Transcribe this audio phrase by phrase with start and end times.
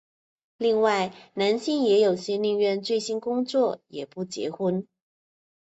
[0.57, 4.87] 另外男性也有些宁愿醉心工作也不结婚。